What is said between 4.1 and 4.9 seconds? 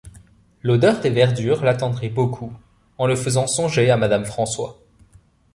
François.